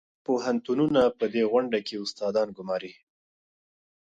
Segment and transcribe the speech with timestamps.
[0.25, 2.93] پوهنتونونه په دې غونډه کې استادان ګماري.